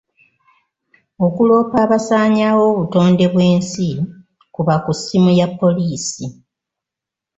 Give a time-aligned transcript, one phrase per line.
[1.25, 3.87] Okuloopa abasaanyaawo obutonde bw'ensi,
[4.55, 6.25] kuba ku ssimu ya poliisi.